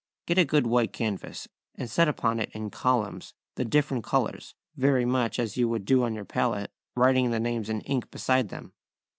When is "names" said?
7.39-7.69